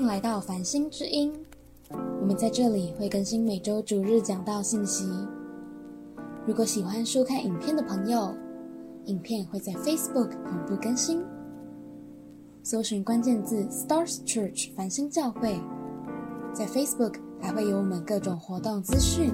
[0.00, 1.30] 迎来到繁星之音，
[2.22, 5.04] 我们在这里会更新每周主日讲道信息。
[6.46, 8.34] 如果喜欢收看影片的朋友，
[9.04, 11.22] 影片会在 Facebook 同步更新，
[12.62, 15.60] 搜寻关键字 Stars Church 繁星教会，
[16.54, 19.30] 在 Facebook 还会有我们各种活动资讯，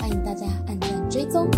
[0.00, 1.48] 欢迎大家按赞追踪。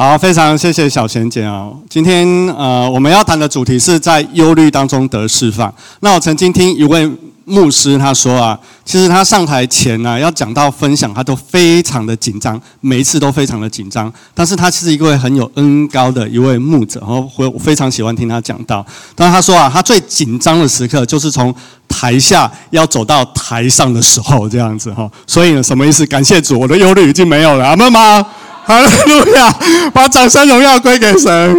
[0.00, 1.72] 好，非常谢谢小贤姐啊！
[1.90, 2.24] 今天
[2.56, 5.74] 呃，我们要谈的主题是在忧虑当中得释放。
[5.98, 7.10] 那我曾经听一位
[7.44, 14.12] 牧师他说啊，其实他上台前呢，要讲到分享，他都非常的紧张，每一次都非常的紧张。
[14.32, 18.86] 但是他是一位很有恩高的一位牧者，然后我非常喜欢听他讲到。
[19.16, 21.52] 但他说啊，他最紧张的时刻就是从
[21.88, 25.10] 台下要走到台上的时候，这样子哈。
[25.26, 26.06] 所以呢，什么意思？
[26.06, 28.24] 感谢主，我的忧虑已经没有了，阿门吗？
[28.68, 29.50] 哈利路亚！
[29.94, 31.56] 把掌声荣耀归给神。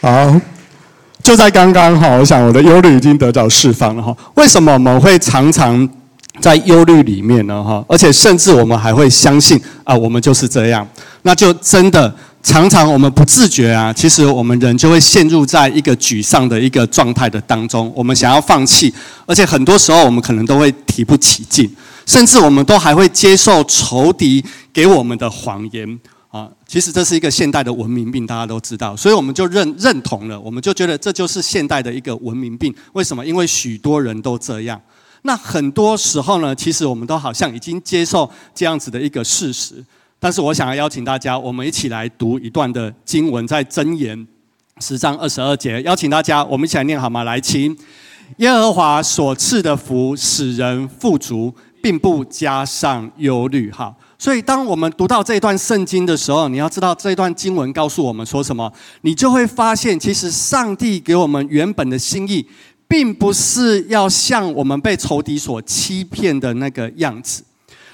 [0.00, 0.40] 好，
[1.20, 4.16] 就在刚刚哈，我想我的忧虑已经得到释放了哈。
[4.34, 5.88] 为什么我们会常常
[6.38, 7.60] 在忧虑里面呢？
[7.60, 10.86] 哈，而且甚至我们还会相信啊，我们就是这样。
[11.22, 17.92] 那就真的常常我们不自觉啊，其实我们人就会陷入在一个沮丧的一个状态的当中。
[17.96, 18.94] 我们想要放弃，
[19.26, 21.68] 而且很多时候我们可能都会提不起劲。
[22.06, 25.98] 甚至我们都还会接受仇敌给我们的谎言
[26.30, 26.50] 啊！
[26.66, 32.74] 其实这是一个现代的文明病，大家都知道，所以我们就认认同了，我们就觉得这就是现代的一个文明病。
[32.92, 33.24] 为什么？
[33.24, 34.80] 因为许多人都这样。
[35.22, 39.82] 那很多时候呢，其实我们都好像已经接受这样子的一个事实。
[40.18, 44.26] 但是我想要邀请大家，我们一起来读一段的经文，在箴言
[44.80, 45.80] 十章二十二节。
[45.82, 47.22] 邀请大家，我们一起来念好吗？
[47.24, 47.76] 来，请
[48.38, 51.54] 耶和华所赐的福，使人富足。
[51.84, 53.94] 并不加上忧虑，哈。
[54.18, 62.48] 所以当我们读到这段圣经的时候，你要知道这段经文告诉我们说什么，你就会发现，其实上帝给我们原本的心意，
[62.88, 67.44] 并不是要像我们被仇敌所欺骗的那个样子。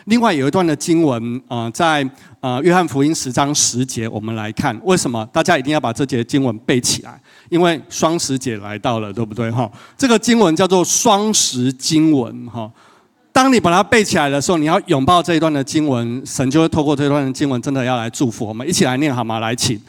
[0.05, 9.51] 另外有一段的经文，呃，在呃约翰福音十章十节，我们来看为什么大家一定要把这节经文背起来，因为双十节来到了，对不对？
[9.51, 12.71] 哈，这个经文叫做双十经文，哈。
[13.33, 18.69] 当你把它背起来的时候，你要拥抱这一段的经文，神就会透过这段的经文，真的要来祝福我们。
[18.69, 19.39] 一起来念好吗？
[19.39, 19.81] 来，请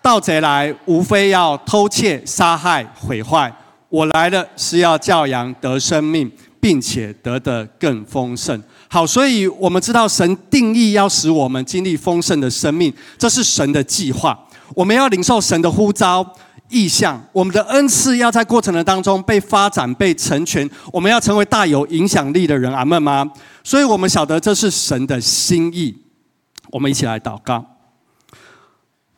[0.00, 3.52] 盗贼来，无非要偷窃、杀害、毁坏。
[3.88, 8.62] 我来的是要教养得生命，并且得的更丰盛。
[8.88, 14.38] 好，所以我们知道神定义要使我们经历丰盛的生命，这是神的计划。
[14.74, 16.24] 我们要领受神的呼召。
[16.70, 20.68] 意向，我们的恩赐要在过程的当中被发展、被成全。
[20.92, 23.30] 我们要成为大有影响力的人，阿门吗？
[23.62, 25.96] 所以我们晓得这是神的心意。
[26.70, 27.64] 我们一起来祷告，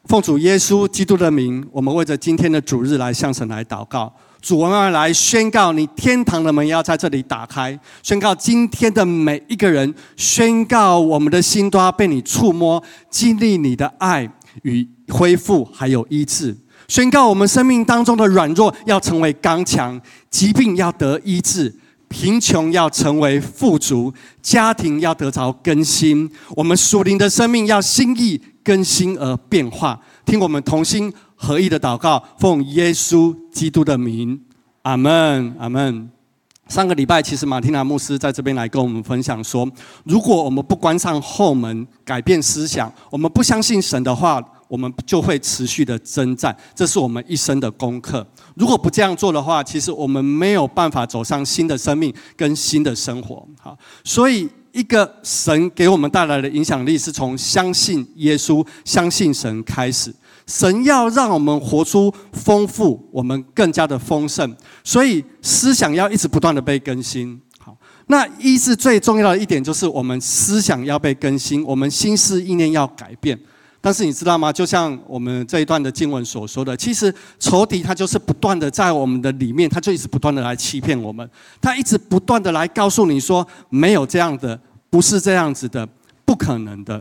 [0.04, 4.12] 奉主耶稣基督的名，我们为着今天的主日来向神来祷告。
[4.42, 14.30] 主，我们来宣告，你天堂的门要在这里打开，宣告今天的每一个人，宣告我们的心都要被你触摸，经历你的爱
[14.62, 16.54] 与恢复，还有医治。
[16.88, 21.74] 宣告我们生命当中的软弱要成为刚强，疾病要得医治，
[22.08, 30.00] 贫穷要成为富足，家庭要得着更新，我们属灵的生命要心意更新而变化。
[30.24, 34.40] 听我们同心合意的祷告，奉耶稣基督的名，
[34.82, 36.08] 阿门，阿门。
[36.68, 39.68] 上个礼拜，其实马蒂娜牧师在这边来跟我们分享说，
[40.04, 44.40] 如果我们不关上后门，改变思想，我们不相信神的话。
[44.68, 48.26] 我们就会持续的征战，这是我们一生的功课。
[48.54, 53.46] 如果不这样做的话，其实我们没有办法走上新的生命跟新的生活。
[53.60, 60.14] 好，所以一个神给我们带来的影响力，是从相信耶稣、相信神开始。
[60.46, 64.56] 神要让我们活出丰富，我们更加的丰盛。
[64.84, 67.40] 所以思想要一直不断的被更新。
[67.58, 73.36] 好，那一是最重要的一点，就是我们思想要被更新，我们心思意念要改变。
[73.86, 74.52] 但是你知道吗？
[74.52, 81.30] 就像我们这一段的经文所说的，其实仇敌他就是不断的在我们的里面，他就一直不断的来欺骗我们，
[81.60, 84.58] 他一直不断的来告诉你说没有这样的，
[84.90, 85.88] 不是这样子的，
[86.24, 87.00] 不可能的。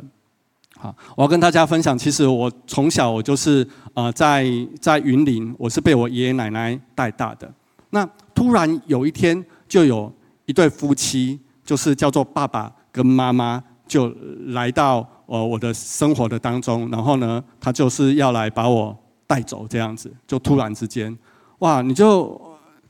[0.78, 4.46] 好，我要跟大家分享，其实我从小我就是呃在
[4.80, 7.52] 在云林，我是被我爷爷奶奶带大的。
[7.90, 10.14] 那突然有一天，就有
[10.46, 14.16] 一对夫妻，就是叫做爸爸跟妈妈，就
[14.50, 15.04] 来到。
[15.28, 18.96] 呃，我的生活的当中，然后呢，他就是要来把我
[19.26, 21.18] 带走，这样子，就突然之间，
[21.60, 21.82] 哇！
[21.82, 22.40] 你就，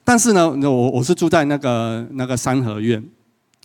[0.03, 3.03] 但是呢，我我是住在那个那个三合院，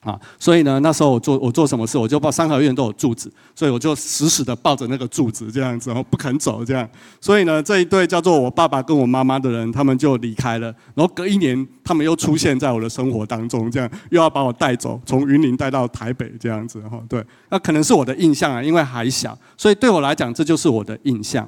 [0.01, 6.89] 啊，所以呢，那时候我做我做什么事，我就报三合院都有柱子，所以我就死死的抱着那个柱子这样子，然后不肯走这样。
[7.21, 10.75] 所以呢，这一对叫做我爸爸跟我妈妈的人，他们就离开了。
[10.95, 16.99] 然后隔一年，他们又出现在我的生活当中，这样又要把我带走，从云林带到台北这样子哈。
[17.07, 21.47] 对，那可能是我的印象啊，因为还小，所以对我来讲，这就是我的印象。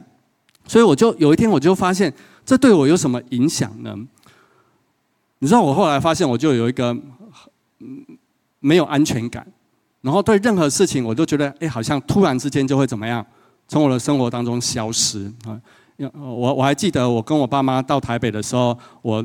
[0.66, 2.12] 所以我就有一天我就发现，
[2.44, 3.96] 这对我有什么影响呢？
[5.38, 6.94] 你知道，我后来发现，我就有一个
[7.81, 8.04] 嗯。
[8.62, 9.47] 没有安全感，
[10.00, 13.25] 然后对任何事情，我都觉得，哎，好像突然之间就会怎么样，
[13.69, 15.61] 从我的生活当中消失啊！
[16.14, 19.25] 我我还记得，我跟我爸妈到台北的时候，我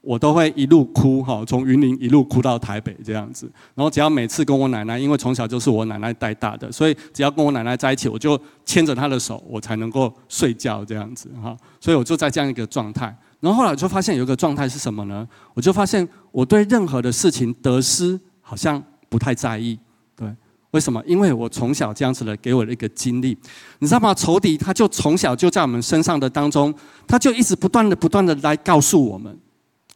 [0.00, 3.50] 我都会一路哭哈，从云林一路哭到台北这样子。
[3.74, 11.56] 然后只要每次跟我奶奶，因为从小就是我奶奶带大的，所以只要跟我奶奶在一起，我就牵着她的手，我才能够睡觉这样子哈。
[11.80, 13.14] 所以我就在这样一个状态。
[13.40, 15.26] 然后后来就发现有一个状态是什么呢？
[15.54, 18.18] 我就发现我对任何的事情得失。
[18.48, 19.78] 好像不太在意，
[20.16, 20.26] 对，
[20.70, 21.02] 为什么？
[21.06, 23.36] 因为我从小这样子的给我的一个经历，
[23.78, 24.14] 你知道吗？
[24.14, 26.74] 仇敌他就从小就在我们身上的当中，
[27.06, 29.38] 他就一直不断的不断的来告诉我们。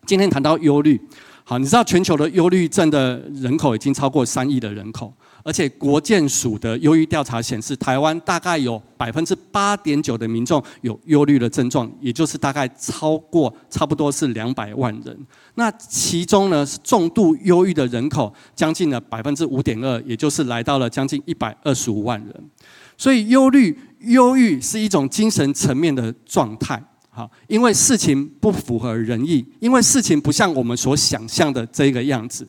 [0.05, 1.01] 今天谈到忧虑，
[1.45, 5.11] 好，你知道全球的忧虑症的人口已经超过三亿的人口。
[5.45, 15.27] 而且国建署的忧郁调查显示，台湾大概有百分之八点九的民众有忧虑的症状，也就是大概超过差不多是两百万人。
[15.55, 22.51] 那其中呢，是重度忧郁的人口将近了百分之五点二，也就是来到了将近一百二十五万人。
[22.97, 26.81] 所以忧虑、忧郁是一种精神层面的状态，
[27.11, 32.47] 好，因为事情不符合人意，因为事情不像我们所想象的这个样子。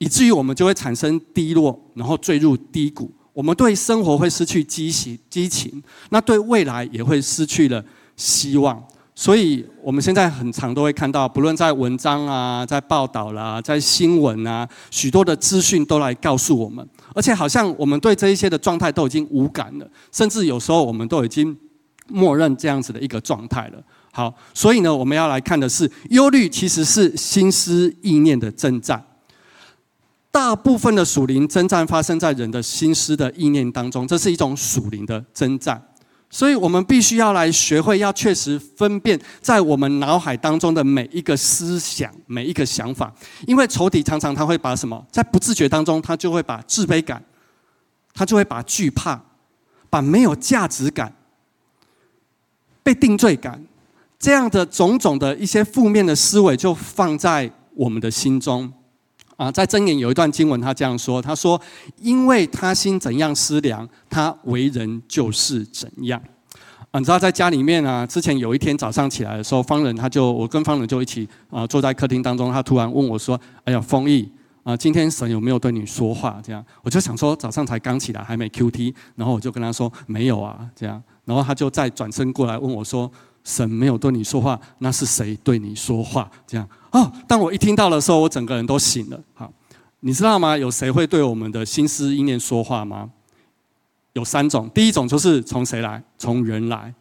[0.00, 3.10] 以至于我们就会产生低落，然后坠入低谷。
[3.34, 7.84] 我们对生活会失去激情，激情，那对未来也会失去了
[8.16, 8.82] 希望。
[9.14, 21.54] 所以，我们现在很常都会看到，不论在文章啊，在报道啦，在新闻啊，许多的资讯都来告诉我们，而且好像我们对这一些的状态都已经无感了，甚至有时候我们都已经
[22.08, 23.82] 默认这样子的一个状态了。
[24.10, 29.04] 好，所以呢，我们要来看的是，忧虑其实是心思意念的征战。
[30.32, 35.82] 大部分的属灵征战发生在人的心思的意念当中，这是一种属灵的征战，
[36.30, 43.12] 所以我们必须要来学会，要确实分辨在我们脑海当中的每一个思想、每一个想法，
[43.44, 47.20] 因为仇敌常常他会把什么，在不自觉当中，他就会把自卑感，
[48.14, 49.20] 他就会把惧怕，
[49.90, 51.12] 把没有价值感、
[52.84, 53.60] 被定罪感
[54.16, 58.72] 这样的种种的一些负面的思维，就放在我们的心中。
[59.40, 61.58] 啊，在箴言有一段经文，他这样说：“他说，
[61.96, 66.20] 因为他心怎样思量，他为人就是怎样。”
[66.92, 74.30] 啊，你知道在家里面啊，之前有一天早上起来的时候，方仁他就我跟方仁就一起啊坐在客厅当中，他突然问我说：“哎呀，丰毅
[74.62, 83.10] 啊，今天神有没有对你说话？”这样，我就想说早上才刚起来，还没 Q T，然后我就跟他说：“没有啊。”这样，然后他就再转身过来问我说
[83.50, 86.68] ：“神没有对你说话，那是谁对你说话？”这样。
[86.92, 89.20] 哦，当我一听到的时候，我整个人都醒了。
[89.34, 89.52] 好，
[90.00, 90.56] 你知道吗？
[90.56, 93.10] 有谁会对我们的心思意念说话吗？
[94.12, 96.02] 有三种，第一种就是从谁来？
[96.18, 96.92] 从人来；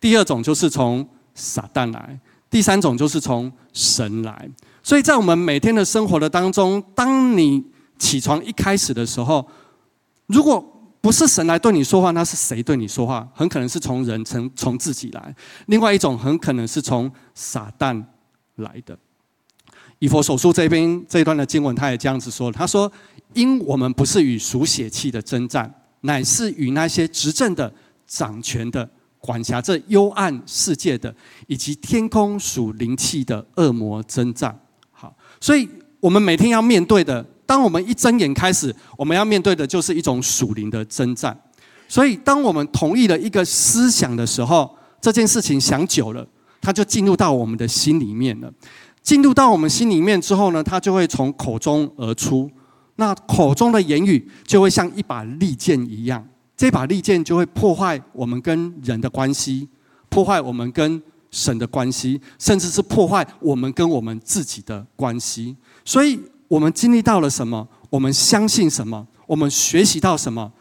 [0.00, 2.18] 第二种就是从撒旦来；
[2.50, 4.48] 第三种就是从神来。
[4.82, 7.64] 所以在我们每天的生活的当中，当你
[7.98, 9.46] 起床一开始的时候，
[10.26, 10.71] 如果
[11.02, 13.28] 不是神来对你说话，那是谁对你说话？
[13.34, 15.34] 很可能是从人，从从自己来。
[15.66, 18.02] 另外一种很可能是从撒旦
[18.54, 18.96] 来的。
[19.98, 22.90] 以佛手书这边这一段的经文，他也这样子说：“他说，
[23.34, 27.72] 因我们不是与属血气的征战，乃是与那些执政的、
[28.06, 31.12] 掌权的、管辖这幽暗世界的，
[31.48, 34.56] 以及天空属灵气的恶魔征战。”
[34.90, 35.68] 好，所以
[35.98, 41.38] 我们每天要面对的，当我们一睁眼开始，我们要面对的就是一种属灵的征战。
[41.88, 46.26] 所以，当我们同意了一个思想的时候，这件事情想久了，
[46.60, 48.50] 它就进入到我们的心里面了。
[49.02, 52.50] 进入到我们心里面之后呢，它就会从口中而出。
[52.96, 56.24] 那口中的言语就会像一把利剑一样，
[56.56, 59.68] 这把利剑就会破坏我们跟人的关系，
[60.08, 65.56] 破坏我们跟神的关系，甚至是破坏我们跟我们自己的关系。
[65.84, 66.20] 所以，
[66.52, 67.66] 我们经历到了什么？
[67.88, 69.06] 我们相信什么？
[69.26, 70.52] 我们学习到什么？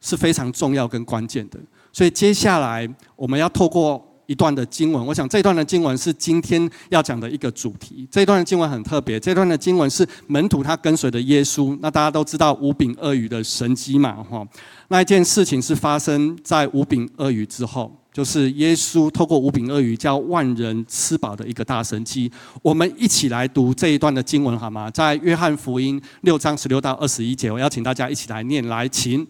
[0.00, 1.58] 是非常重要跟关键的。
[1.92, 4.06] 所以，接下来我们要透过。
[4.30, 8.06] 一段的经文，我想这段的经文是今天要讲的一个主题。
[8.08, 11.76] 这段的经文很特别，这段的经文是门徒他跟随的耶稣。
[11.82, 14.46] 那大家都知道五饼鳄鱼的神机嘛，哈，
[14.86, 17.92] 那一件事情是发生在五饼鳄鱼之后。
[18.12, 22.30] 就是耶稣透过五饼二鱼叫万人吃饱的一个大神迹。
[22.60, 24.90] 我们一起来读这一段的经文好吗？
[24.90, 28.66] 在约翰福音六章十六到二十一节，我邀请大家一起来念。
[28.68, 29.26] 来，请。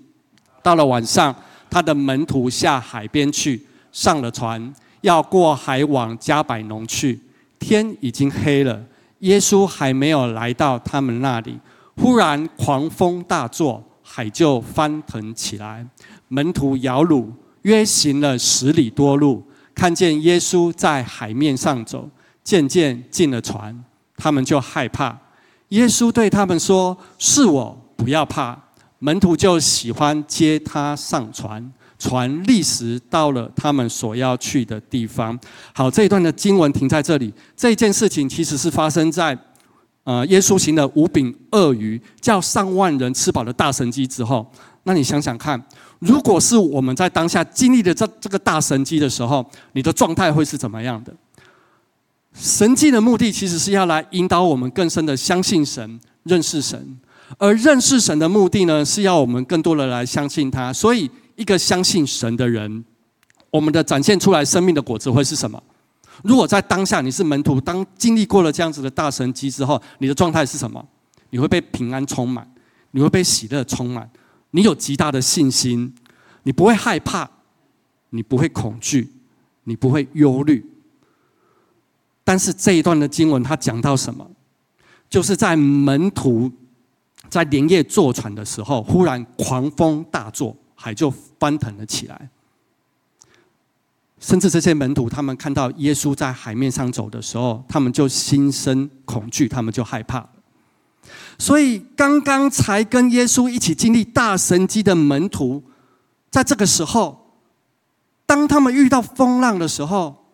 [0.62, 1.34] 到了晚上，
[1.70, 7.20] 他的门徒下海边去，上了船，要过海往加百农去。
[7.58, 8.82] 天已经黑了，
[9.20, 11.58] 耶稣还没有来到他们那里，
[11.96, 15.86] 忽然狂风大作，海就翻腾起来。
[16.28, 17.26] 门徒摇橹，
[17.62, 19.42] 约行了十里多路，
[19.74, 22.08] 看见耶稣在海面上走，
[22.42, 23.84] 渐渐进了船，
[24.16, 25.18] 他们就害怕。
[25.68, 28.58] 耶稣对他们说：“是我，不要怕。”
[28.98, 35.38] 门徒就喜欢接他上船，船立时到了他们所要去的地方。
[35.72, 37.32] 好，这一段的经文停在这里。
[37.56, 39.38] 这件事情其实是发生在，
[40.04, 44.50] 呃，耶稣行了五饼二鱼，叫上万人吃饱的大神迹之后。
[44.82, 45.62] 那你想想看。
[46.00, 51.14] 如果是我们在当下经历的这这个大神迹的时候，你的状态会是怎么样的？
[52.34, 56.98] 神迹的目的其实是要来引导我们更深的相信神、认识神，
[57.38, 60.72] 而认识神的目的呢，是要我们更多的来相信他。
[60.72, 62.84] 所以，一个相信神的人，
[63.50, 65.62] 我们的展现出来生命的果子会是什么？
[66.22, 70.82] 如果在当下你是门徒，当经历过了这样子的大神迹之后，你的状态是什么？
[71.30, 72.48] 你会被平安充满，
[72.92, 74.08] 你会被喜乐充满。
[74.50, 75.94] 你有极大的信心，
[76.42, 77.30] 你不会害怕，
[78.10, 79.12] 你不会恐惧，
[79.64, 80.64] 你不会忧虑。
[82.24, 84.30] 但是这一段的经文，它讲到什么？
[85.08, 86.50] 就是在门徒
[87.28, 92.30] 在连夜坐船的时候，忽然狂风大作，海就翻腾了起来。
[94.20, 100.28] 甚至这些门徒，他们看到耶稣在海面上走的时候，他们就心生恐惧，他们就害怕。
[101.40, 105.64] 所以，刚刚才跟耶稣一起经历大神迹的门徒，
[106.30, 107.32] 在这个时候，
[108.26, 110.26] 当他们遇到风浪的时候，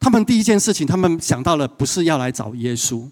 [0.00, 3.06] 他们第一件事情，他们想到了不是要来找耶稣，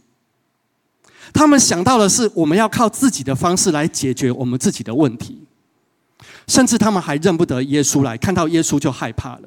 [1.35, 5.45] 他们想到的是我们要靠自己的方式来解决我们自己的问题，
[6.47, 9.43] 甚至他们还认不得耶稣来，看到耶稣就害怕了。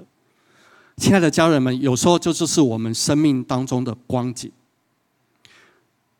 [0.98, 4.52] 亲爱的家人们，有时候这就是我们生命当中的光景。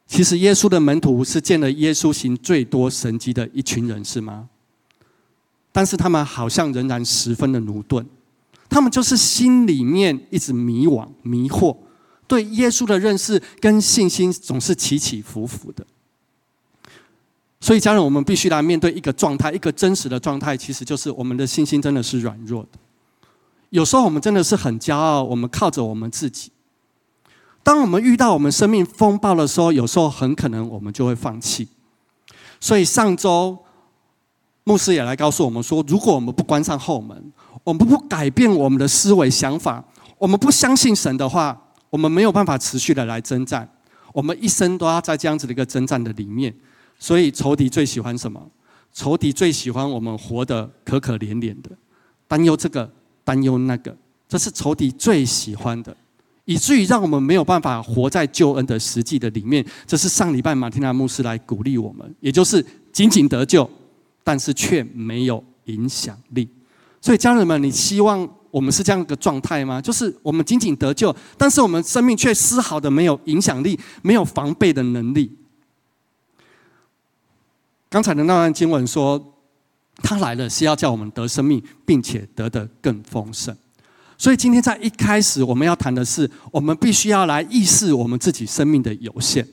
[0.06, 4.50] 其实耶稣的门徒是见了耶稣行最多神迹的一群人，是吗？
[5.72, 8.06] 但是他们好像仍然十分的驽钝，
[8.70, 11.76] 他们就是心里面一直迷惘、迷惑，
[12.28, 15.84] 对耶稣的认识跟信心总是起起伏伏的。
[17.60, 22.78] 所以，家人，我们必须来面对一个状态，一个真实的状态，其实就是我们的信心真的是软弱的。
[23.70, 26.52] 有时候我们真的是很骄傲，我们靠着我们自己。
[27.64, 31.68] 当我们遇到我们生命风暴的时候，有时候很可能我们就会放弃。
[32.60, 33.58] 所以上周
[34.66, 37.32] 牧师也来告诉我们说，如果我们不关上后门，
[37.64, 39.84] 我们不改变我们的思维想法，
[40.18, 43.70] 我们不相信神的话，我们没有办法持续的来征战。
[44.12, 46.54] 我们一生都要在这样子的一个征战的里面。
[47.00, 48.42] 所以仇敌最喜欢什么？
[48.94, 51.72] 仇敌最喜欢我们活得可可怜怜的，
[52.28, 52.90] 担忧这个，
[53.24, 53.96] 担忧那个，
[54.30, 55.96] 这是仇敌最喜欢的。
[56.46, 63.70] 以至于让我们没有办法活在救恩的实际的里面，这是上礼拜马丁娜牧师来鼓励我们，也就是仅仅得救，
[64.24, 66.50] 但是却没有影响力。
[67.00, 69.82] 所以家人们，你希望我们是这样一个状态吗？
[69.82, 75.32] 就是我们仅仅得救，但是我们生命却丝毫的没有影响力，没有防备的能力。
[77.90, 79.34] 刚才的那段经文说，
[79.98, 83.56] 他来了是要叫我们得生命，并且得的更丰盛。
[84.18, 89.46] 所以今天在一开始，我们要谈的是，我们必须要来意识我们自己生命的有限。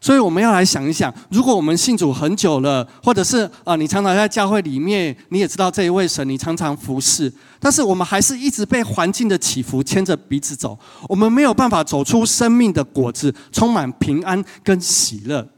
[0.00, 10.76] 所以我们要来想一想，如果我们信主很久了，或者是啊，你常常在教会里面，你也知道这一位神，你常常服侍，但是我们还是一直被环境的起伏牵着鼻子走，
[11.08, 15.48] 我们没有办法走出生命的果子，充满平安跟喜乐。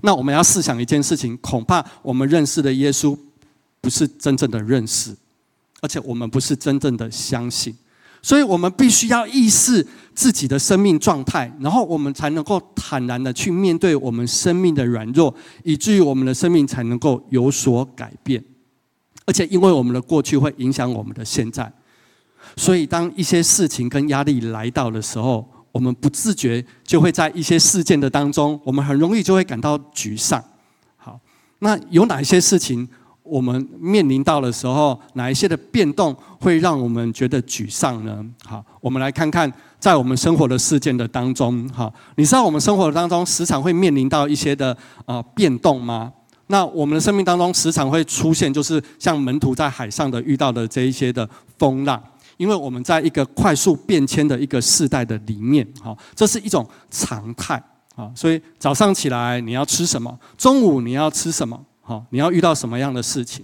[0.00, 3.14] 那我们要试想一件事情，恐怕我们认识的耶稣，
[3.82, 5.14] 不是真正的认识。
[5.80, 7.74] 而且我们不是真正的相信，
[8.20, 15.32] 所以我们必须要意识自己的生命状态，然后我们才能够坦然的去面对我们生命的软弱，
[15.62, 18.42] 以至于我们的生命才能够有所改变。
[19.24, 21.70] 而且，因为我们的过去会影响我们的现在，
[22.56, 30.42] 所以当一些事情跟压力来到的时候，我们不自觉就会在一些事件的当中，我们很容易就会感到沮丧。
[30.96, 31.20] 好，
[31.60, 32.88] 那有哪一些事情？
[33.28, 38.24] 我们面临到的时候，哪一些的变动会让我们觉得沮丧呢？
[38.44, 46.12] 好，我们来看看在我们生活的事件的当中，哈，你知道我们生活当中时常会面临到一些的啊变动吗？
[46.46, 52.02] 那我们的生命当中时常会出现，就是像门徒在海上的遇到的这一些的风浪，
[52.38, 57.62] 因为我们在一个快速变迁的一个世代的里面，哈，这是一种常态
[57.94, 58.10] 啊。
[58.14, 63.42] 所以早上起来你要吃什么，中午你要吃什么，好，你要遇到什么样的事情？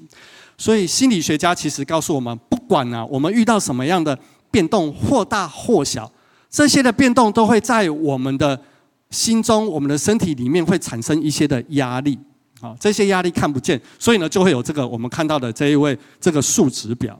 [0.58, 4.18] 所以心理学家其实告诉我们，不管呢我们遇到什么样的
[4.50, 6.12] 变动，或大或小，
[6.50, 8.60] 这些的变动都会在我们的
[9.08, 12.18] 心中、我们的身体里面会产生一些的压力。
[12.60, 17.18] 好，这些压力看不见，所以呢，就会有这个我们看到的这一位这个数值表，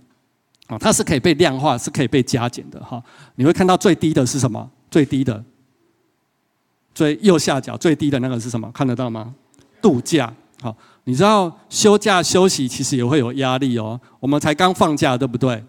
[0.66, 3.02] 啊，它是可以被量化，是可以被加减的哈。
[3.36, 4.70] 你会看到最低的是什么？
[4.90, 5.42] 最低的，
[6.94, 8.70] 最右下角最低的那个是什么？
[8.72, 9.34] 看得到吗？
[9.80, 10.30] 度假。
[10.62, 10.74] 好，
[11.04, 14.00] 你知道休假休息其实也会有压力哦。
[14.20, 15.62] 我们才刚放假，对不对？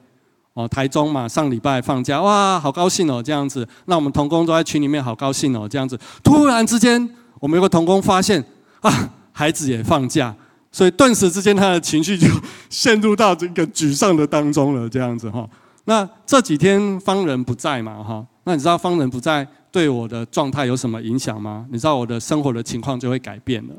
[0.53, 3.67] 哦，台中嘛，上礼拜放假，哇，好高兴哦，这样子。
[3.85, 5.99] 那我们同工都在群里面，好高兴哦，这样子。
[6.23, 8.43] 突然之间，我们有个同工发现
[8.81, 9.11] 啊。
[9.37, 10.33] 孩子也放假，
[10.71, 12.25] 所以顿时之间他的情绪就
[12.69, 15.45] 陷入到这个沮丧的当中了，这样子哈。
[15.83, 21.65] 那这几天方人不在嘛哈，那你知道方人不在对我的状态有什么影响吗？
[21.69, 23.73] 你知道我的生活的情况就会改变了，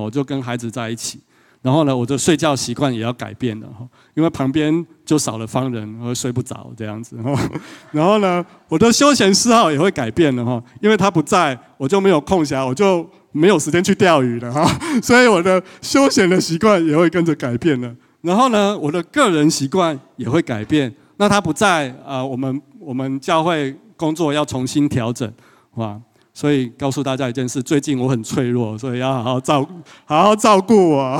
[0.00, 1.20] 我就跟孩子在一起，
[1.62, 7.32] 然后呢，我的睡觉习惯也要改变了哈，因为旁边就少了方人，我睡不着这样子哈。
[7.92, 13.08] 然后呢，我的休闲嗜好也会改变了哈，因为他不在，我就没有空暇，我就。
[13.30, 14.66] 没有时间去钓鱼了哈，
[15.02, 17.94] 所以我的休闲的习惯也会跟着改变了。
[18.22, 20.92] 然后呢，我的个人习惯也会改变。
[21.18, 25.30] 那他不在啊，我们我们教会工作要重新调整，
[25.74, 26.00] 哇！
[26.38, 29.68] 所以告诉大家一件事：最近我很脆弱，所以要好好照
[30.04, 31.18] 好好照顾我，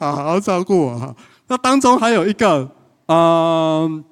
[0.00, 1.16] 好好照顾我。
[1.46, 2.68] 那当中还有一个，
[3.06, 4.04] 嗯，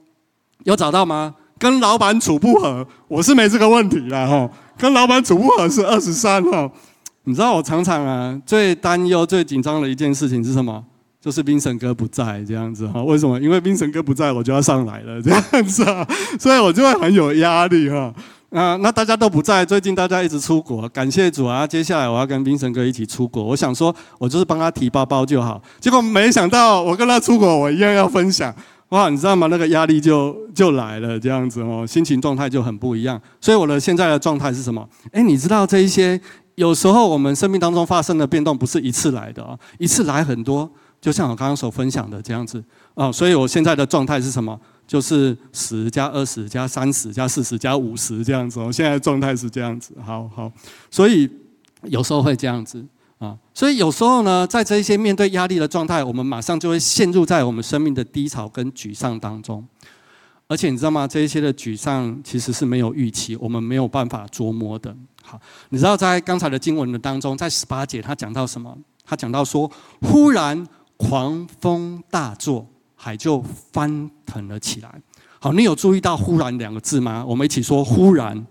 [0.62, 1.34] 有找到吗？
[1.58, 4.48] 跟老板处不和，我是没这个问题啦哈。
[4.78, 6.70] 跟老板处不和是二十三哈。
[7.24, 10.84] 你知道我常常啊最担忧、最紧张的一件事情是什么？
[11.20, 13.02] 就是冰神哥不在这样子哈。
[13.02, 13.40] 为什么？
[13.40, 16.06] 因为冰神哥不在，我就要上来了这样子啊，
[16.38, 18.14] 所以我就会很有压力哈。
[18.54, 21.66] 啊，那大家都不在，最近大家一直出国，感谢主啊。
[21.66, 25.60] 接下来我要跟冰神哥一起出国，我想说我就是帮他提包包就好。
[25.80, 28.54] 结果没想到我跟他出国，我一样要分享
[28.90, 29.48] 哇，你知道吗？
[29.48, 33.20] 那个压力就就来了这样子哦，心情状态就很不一样。
[33.40, 34.88] 所以我的现在的状态是什么？
[35.10, 36.20] 哎，你知道这一些？
[36.54, 42.62] 有时候我们生命当中发生的变动不是一次来的啊，一次来很多，就像我刚刚所分享的这样子
[42.94, 44.56] 啊，所以我现在的状态是什么？
[44.86, 48.60] 就是十加二十加三十加四十加五十这样子。
[48.60, 50.50] 哦现在状态是这样子，好好，
[50.90, 51.30] 所以
[51.84, 52.84] 有时候会这样子
[53.18, 59.66] 啊，所以有时候呢，在这一些面对压力的状态，我们马上就会陷入在我们生命的低潮跟沮丧当中。
[60.46, 61.06] 而且你知道吗？
[61.08, 64.94] 这一些的沮丧其实是没有预期，我们没有办法琢磨的。
[65.22, 68.76] 好，你知道在刚才的经文的当中，在十八节他讲到什么？
[69.06, 69.70] 他讲到说，
[70.02, 70.66] 忽然
[70.98, 72.66] 狂风大作，
[73.04, 75.02] 海就翻腾了起来。
[75.38, 77.22] 好，你有注意到“忽然”两个字吗？
[77.28, 78.46] 我们一起说“忽然”。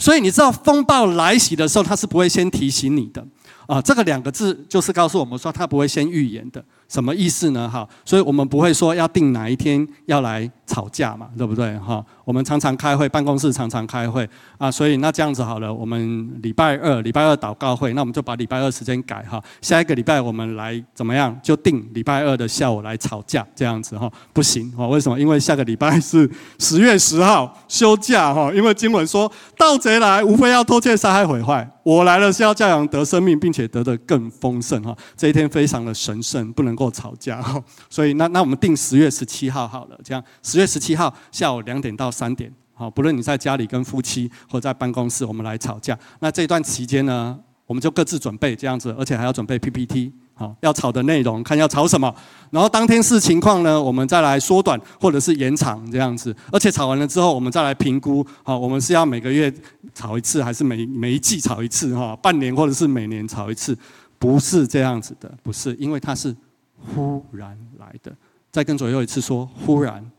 [0.00, 3.24] 所以你知道风暴来袭的时候，它是不会先提醒你的
[3.68, 3.80] 啊。
[3.80, 6.64] 这个两个字就是告诉我们说，它不会先预言的。
[6.90, 7.70] 什么意思呢？
[7.70, 11.78] 哈，所以我们不会说要定哪一天要来吵架嘛，对不对？
[11.78, 21.38] 哈，我们常常开会，办公室常常开会啊，所以那这样子好了，我们礼拜二礼拜二祷告会，那我们就把礼拜二时间改哈，下一个礼拜我们来怎么样？
[21.40, 25.16] 就定礼拜二的下午来吵架这样子哈，不行哈，为什么？
[25.20, 31.70] 因为下个礼拜是 十月十号休假哈，因为经文说盗贼来，无非要偷窃、杀害、毁坏。
[31.82, 34.94] 我来了是要教养得生命，并且得的更丰盛哈。
[35.16, 37.62] 这一天非常的神圣，不能够吵架哈。
[37.90, 45.98] 所以那那我们定十月十七号好了，这样十月十七号下午两点到三点，好，不论你在家里跟夫妻或在办公室，我们来吵架。
[46.20, 50.12] 那这段期间呢，我们就各自准备这样子，而且还要准备 PPT。
[50.40, 52.10] 好，要吵的内容，看要吵什么，
[52.50, 59.52] 然后当天视情况呢，我们再来缩短或者是延长这样子，而且吵完了之后，我们再来评估，好，我们是要每个月
[59.94, 61.94] 吵一次，还是每每一季吵一次？
[61.94, 63.76] 哈，半年或者是每年吵一次？
[64.18, 66.34] 不是这样子的，不是，因为它是
[66.80, 68.16] 忽然来的。
[68.50, 70.10] 再跟左右一次说，忽然。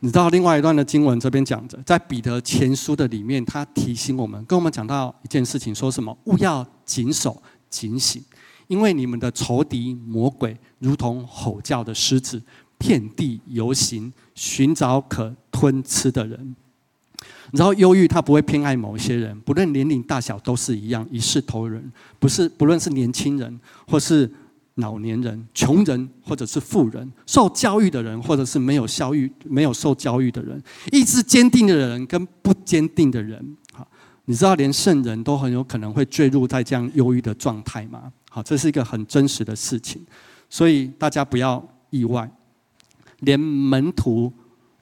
[0.00, 6.16] 你知道另外一段的经文这边讲着，在彼得前书的里面，他提醒我们，跟我们讲到一件事情，说什么？
[6.24, 7.42] 勿要谨守。
[7.70, 8.22] 警醒，
[8.68, 12.40] 因为你们的仇敌魔鬼如同吼叫的狮子，
[12.78, 16.54] 遍地游行，寻找可吞吃的人。
[17.50, 21.92] 然后忧郁，他不会偏爱某些人，不论年龄大小都是一样，一视同仁。
[22.20, 24.32] 不是，不论是年轻人，或是
[24.76, 30.60] 老年人，穷人，或者是富人，受教育的人，或者是没有教育、没有受教育的人，
[30.90, 33.56] 意志坚定的人跟不坚定的人。
[33.72, 33.86] 好，
[34.24, 38.12] 你知道，连圣人都很有可能会坠入在这样忧郁的状态吗？
[38.28, 40.04] 好，这是一个很真实的事情，
[40.50, 42.28] 所以大家不要意外。
[43.20, 44.32] 连门徒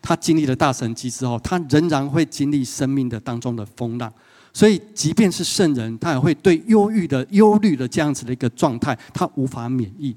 [0.01, 4.11] 他经历了大神迹之后，他仍然会经历生命的当中的风浪。
[4.55, 10.15] 所以，即便是圣人，他也会对忧郁的、忧虑的这样子的一个状态，他无法免疫。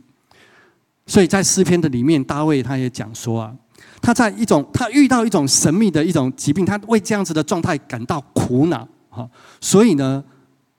[1.07, 3.55] 所以在诗篇的里面，大卫他也讲说啊，
[4.01, 9.25] 他在一种他遇到一种神秘的一种疾病，他为这样子的状态感到苦恼啊。
[9.61, 10.21] 所以呢，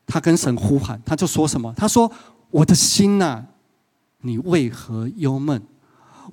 [0.07, 1.73] 他跟神呼喊，他就说什么？
[1.77, 2.11] 他说
[2.51, 3.43] ：“我的心呐，
[4.21, 5.63] 你为何忧闷？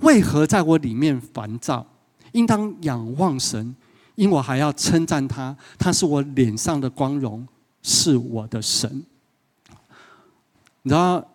[0.01, 1.85] 为何在我里面烦躁？
[2.33, 3.73] 应当仰望神。”
[4.15, 7.47] 因我还要称赞他，他是我脸上的光荣，
[7.81, 9.03] 是我的神。
[10.83, 11.25] 你知道，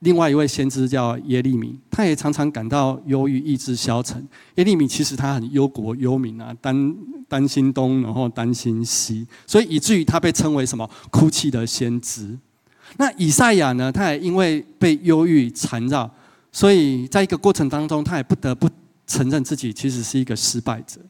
[0.00, 4.26] 另外一位先知叫耶利米，他也常常感到忧郁、意志消沉。
[4.56, 6.96] 耶利米其实他很忧国忧民啊，担
[7.26, 12.38] 担心东，然后担心西，所以以至于他被称为什么哭泣的先知。
[12.98, 16.08] 那以赛亚呢，他也因为被忧郁缠绕，
[16.52, 18.68] 所以在一个过程当中，他也不得不
[19.06, 21.00] 承认自己其实是一个失败者。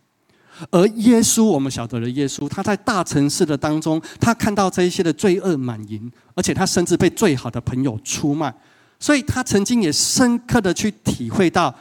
[0.71, 8.55] 而耶稣，我们晓得的耶稣，他在大城市的当中，他看到这一些的罪恶满盈，而且他甚至被最好的朋友出卖，
[9.01, 11.75] 所以他曾经也深刻的去体会到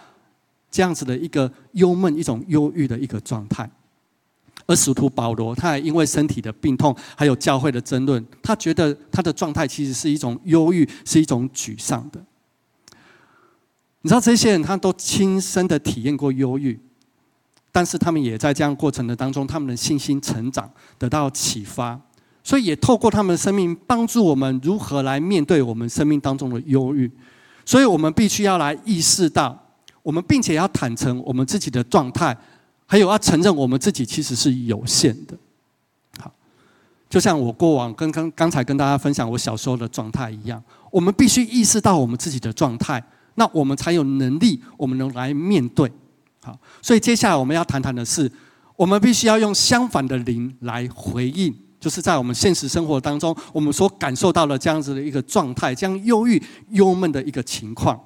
[0.72, 3.70] 这样子的一个忧闷、一种忧郁的一个状态。
[4.66, 12.20] 而使徒保罗，他也因为身体的病痛，还有教会的争论，他觉得他的状态其实是一种忧郁，是一种沮丧的。
[14.02, 16.80] 你知道，这些人他都亲身的体验过忧郁。
[17.74, 22.00] 但是他们也在这样过程的当中，他们的信心成长得到启发，
[22.44, 27.12] 所以也透过他们的生命帮助我们如何来面对我们生命当中的忧郁。
[27.66, 29.60] 所以我们必须要来意识到，
[30.04, 32.38] 我们并且要坦诚我们自己的状态，
[32.86, 35.36] 还有要承认我们自己其实是有限的。
[36.20, 36.32] 好，
[37.10, 45.92] 就像我过往跟刚刚才跟大家分享我小时候的状态一样，我们必须意识到我们自己的状态，那我们才有能力，我们能来面对。
[46.44, 48.30] 好，所以接下来我们要谈谈的是，
[48.76, 57.98] 我们必须要用相反的灵来回应，就是在我们现实生活当中，我们所感受到的这样子的一个状态，这样忧郁、忧闷的一个情况。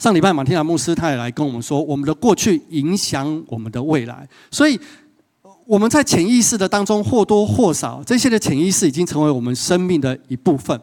[0.00, 4.78] 上礼拜马天亚牧师他也来跟我们说，我们的过去影响我们的未来，所以
[5.64, 10.80] 我们在潜意识的当中或多或少，这些的潜意识已经成为我们生命的一部分。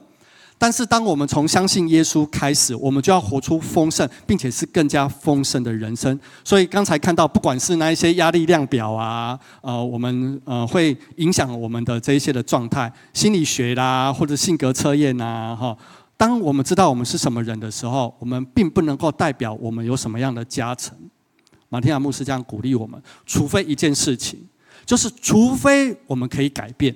[0.58, 6.18] 但是，当我们从相信耶稣开始，我们就要活出丰盛，并且是更加丰盛的人生。
[6.46, 15.78] 所以，刚才看到，不管是那一些压力量表啊，呃，我们呃会影响我们的这一些的状态，心理学啦，或者性格测验呐，哈。
[16.16, 20.98] 当我们知道我们是什么人的时候，我们并不能够代表我们有什么样的加成。
[21.68, 24.40] 马天亚牧师这样鼓励我们：，除非一件事情，
[24.86, 26.96] 就是除非我们可以改变。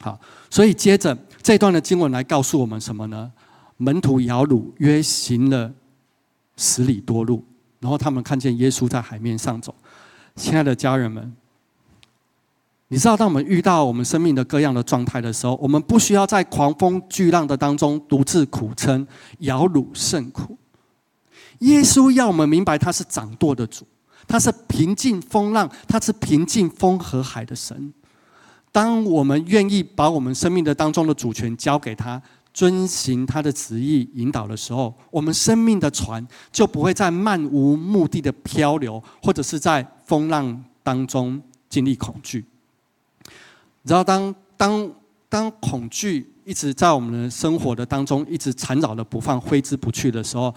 [0.00, 1.16] 好，所以接着。
[1.42, 3.32] 这段的经文来告诉我们什么呢？
[3.78, 5.72] 门徒摇橹约行了
[6.56, 7.44] 十里多路，
[7.80, 9.74] 然后他们看见耶稣在海面上走。
[10.36, 11.34] 亲爱的家人们，
[12.88, 19.04] 你知道，当我们遇到我们生命的各样的状态的时候，我们不需要在狂风巨浪的当中独自苦撑，
[19.38, 20.56] 摇橹甚苦。
[21.58, 23.84] 耶稣要我们明白，他是掌舵的主，
[24.28, 27.92] 他是平静风浪，他是平静风和海的神。
[28.72, 32.20] 当我们愿意把我们生命的当中的主权交给他，
[32.54, 42.44] 遵循他的旨意引导的时候，我们生命的船就不会在漫无目的的漂流，或者是在风浪当中经历恐惧。
[43.82, 44.90] 然后，当当
[45.28, 50.54] 当恐惧一直在我们的生活的当中一直缠绕的不放、挥之不去的时候。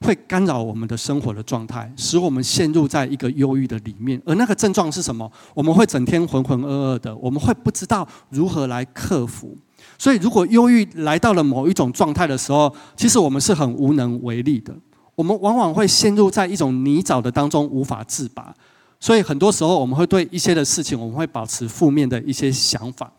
[0.00, 4.20] 会干扰我们的生活的状态，使我们陷入在一个忧郁的里面。
[4.24, 5.30] 而那个症状是什么？
[5.54, 9.56] 我们会整天浑浑噩噩的，我们会不知道如何来克服。
[9.98, 14.74] 所以，如果忧郁来到了某一种状态的时候，其实我们是很无能为力的。
[15.14, 18.54] 我们往往会陷入在一种泥沼的当中，无法自拔。
[19.00, 23.10] 所以，很多时候我们会对一些的事情，我们会保持负面的一些想法。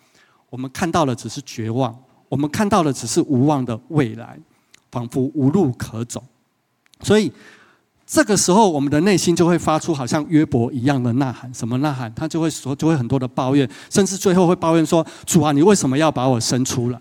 [0.49, 1.95] 我们看到的只是绝望，
[2.29, 4.37] 我们看到的只是无望的未来，
[4.91, 6.23] 仿佛无路可走。
[7.01, 7.31] 所以，
[8.05, 11.53] 这个时候，我们的内心就会发出好像约伯一样的呐喊。
[11.53, 12.13] 什么呐喊？
[12.15, 16.99] 他就会说，就会很多的抱怨，甚至最后会抱怨说：“主啊，你为什么要把我生出来？”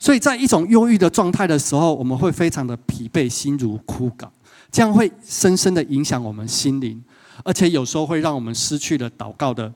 [0.00, 4.28] 所以在一种忧郁的状态的时候，我们会非常的疲惫，心如枯槁，
[4.70, 7.02] 这样会深深的影响我们心灵，
[7.44, 9.72] 而且有时候会让我们失去了祷告的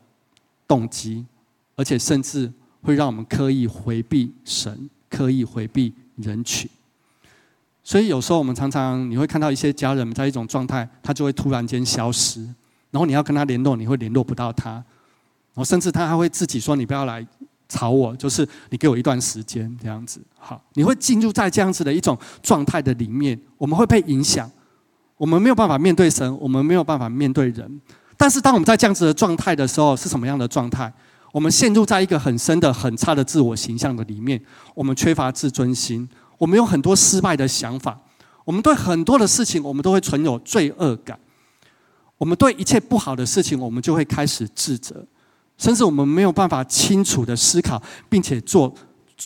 [0.67, 1.25] 动机，
[1.77, 2.51] 而且甚至
[2.83, 6.71] 会让我们刻意回避神，刻意回避人群。
[7.85, 12.42] 所以有时候我们常常你会看到一些家人在一种状态，他就会突然间消失，
[12.90, 14.85] 然后你要跟他联络，你会联络不到他，然
[15.57, 17.27] 后甚至他还会自己说：“你不要来
[17.68, 20.21] 吵我，就是你给我一段时间这样子。
[20.38, 24.51] 好，你会进入在这样子的一种状态的里面，我们会被影响，
[25.16, 27.81] 我们没有办法面对神，我们没有办法面对人。
[28.16, 30.92] 但是当我们在这样子的状态的时候，是什么样的状态？
[31.33, 34.40] 我们陷入在一个很深的、很差的自我形象的里面，
[34.75, 36.07] 我们缺乏自尊心，
[36.43, 37.97] 我们有很多失败的想法，
[38.45, 41.17] 我们对很多的事情，我们都会存有罪恶感，
[42.19, 45.07] 我们对一切不好的事情，我们就会开始自责，
[45.57, 48.75] 甚至我们没有办法清楚的思考，并且做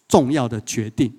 [0.07, 1.11] 重要的决定。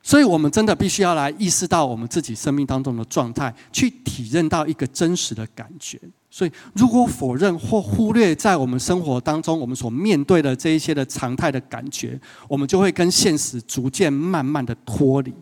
[0.00, 6.00] 所以，我们真的必须要来意识到我们自己生命当中的状态，去体认到一个真实的感觉。
[6.30, 15.34] 所以，如果否认或忽略在我们生活当中我们所面对的这一些的常态的感觉，我们就会跟现实逐渐慢慢的脱离。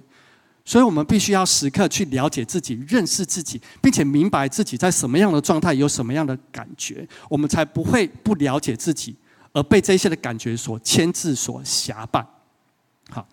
[0.65, 9.15] 所以，我们必须要时刻去了解自己、认识自己，并且明白自己在什么样的状态、有什么样的感觉，我们才不会不了解自己，
[9.53, 12.25] 而被这些的感觉所牵制、所辖绊。
[13.11, 13.25] 好。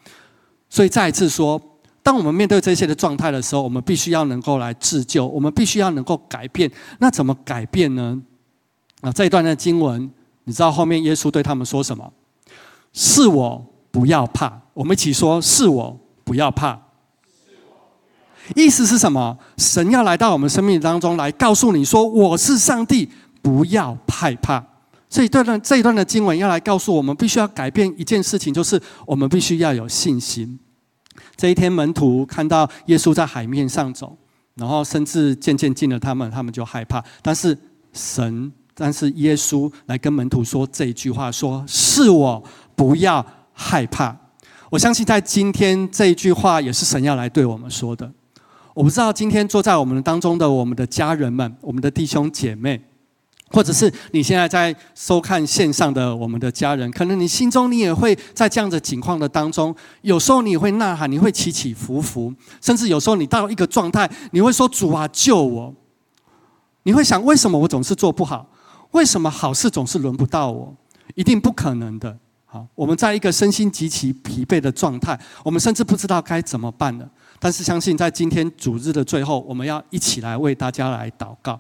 [0.73, 1.61] 所以再一次说，
[2.01, 6.67] 当我们面对这些的状态的时候，我们必须要能够来自救，我们必须要能够改变。
[6.97, 8.19] 那怎么改变呢？
[9.01, 10.09] 啊，这一段的经文，
[10.45, 12.11] 你知道后面耶稣对他们说什么？
[12.91, 14.59] 是我不要怕。
[14.73, 16.81] 我们一起说：是我不要怕。
[18.55, 19.37] 意思是什么？
[19.59, 23.07] 神要来到我们生命当中来告诉你说：我是上帝，
[23.43, 24.65] 不要害怕。
[25.07, 30.59] 这一段的这一段的经文要来告诉我们，必须要改变一件事情，就是我们必须要有信心。
[31.35, 34.17] 这一天，门徒看到耶稣在海面上走，
[34.55, 37.03] 然后甚至渐渐近了他们，他们就害怕。
[37.21, 37.57] 但是
[37.93, 42.43] 神，但是耶稣来跟门徒说这一句话：说是我
[42.75, 44.15] 不要害怕。
[44.69, 48.11] 我相信在今天这一句话也是神要来对我们说的。
[48.73, 52.81] 我不知道今天坐在我们当中的我们的家人们，我们的弟兄姐妹。
[53.53, 65.73] 或者是你现在在收看线上的我们的家人，可能你心中你也会在这样的情况的当中，有时候你会呐喊，你会起起伏伏，甚至有时候你到一个状态，你会说主啊救我！
[66.81, 68.49] 你会想为什么我总是做不好？
[68.91, 70.75] 为什么好事总是轮不到我？
[71.13, 72.17] 一定不可能的。
[72.45, 77.07] 好，我们在一个身心极其疲惫的状态，我们甚至不知道该怎么办了。
[77.39, 81.59] 但是相信在今天主日的最后，我们要一起来为大家来祷告。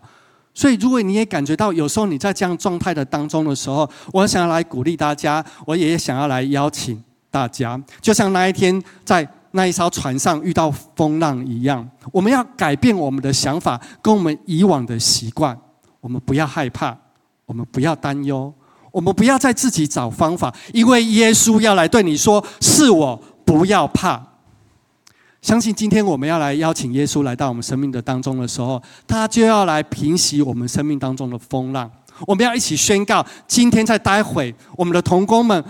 [0.53, 15.57] 所以，如果你也感觉到有时候你在这样状态的当中的时候，我想要来鼓励大家，我也想要来邀请大家，就像那一天在那一艘船上遇到风浪一样，我们要改变我们的想法，跟我们以往的习惯。
[15.99, 16.97] 我们不要害怕，
[17.45, 18.53] 我们不要担忧，
[18.91, 24.21] 我们不要再自己找方法，因为耶稣要来对你说：“是我，不要怕。”
[25.43, 31.91] 相信今天我们要来邀请耶稣来到我们生命的当中的时候，他就要来平息我们生命当中的风浪。
[32.25, 35.61] 我们要一起宣告：今天在待会，我们的童工们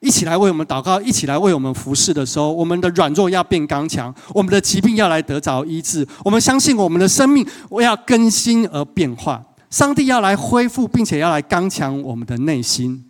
[0.00, 6.04] 一起来为我们祷告，一起来为我们服侍的时候，我们的软弱要变刚强，我们的疾病要来得着医治。
[6.24, 13.04] 我们相信我们的生命我要更新而变化，上帝要来恢复，并且要来刚强我们的内心。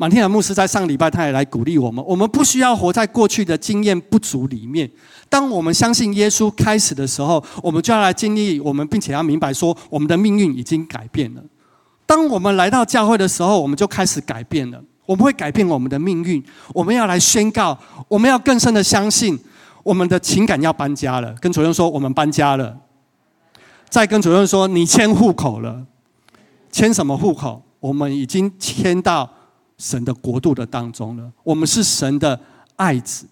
[0.00, 4.90] 马天雅牧师在上礼拜，他也来鼓励我们：我们不需要活在过去的经验不足里面。
[5.28, 11.42] 当我们相信耶稣开始的时候，我们就要来经历我们，并且要明白说，我们的命运已经改变了。
[12.06, 14.82] 当我们来到教会的时候，我们就开始改变了。
[15.04, 16.42] 我们会改变我们的命运。
[16.72, 19.38] 我们要来宣告，我们要更深的相信，
[19.82, 21.30] 我们的情感要搬家了。
[21.42, 22.74] 跟主任说，我们搬家了。
[23.90, 25.84] 再跟主任说，你迁户口了。
[26.72, 27.62] 迁什么户口？
[27.80, 29.28] 我们已经迁到。
[29.80, 32.38] 神的国度的当中了，我们是神的
[32.76, 33.24] 爱子，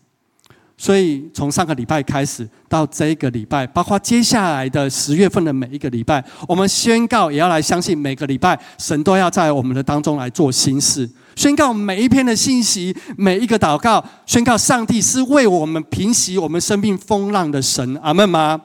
[0.78, 11.06] 所以从上个礼拜开始到这个礼拜，包括接下来的十月份的每一个礼拜，我们宣告也要来相信，每个礼拜神都要在我们的当中来做新事，
[11.36, 18.58] 宣告每一篇的信息，每一个祷告，宣告上帝是为我们平息我们生命风浪的神，阿门吗？